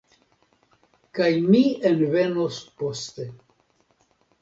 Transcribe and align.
Kaj 1.19 1.27
mi 1.51 1.63
envenos 1.91 2.61
poste. 2.83 3.31